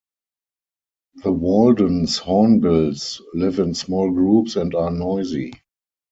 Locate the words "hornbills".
2.17-3.21